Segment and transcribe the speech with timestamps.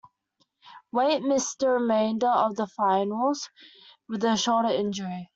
[0.91, 3.51] Weight missed the remainder of the Finals
[4.09, 5.29] with a shoulder injury.